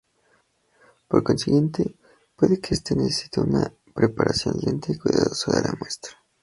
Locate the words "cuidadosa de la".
4.97-5.75